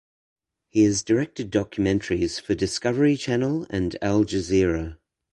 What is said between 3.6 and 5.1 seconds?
and Al Jazeera.